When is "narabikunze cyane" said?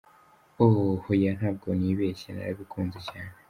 2.31-3.33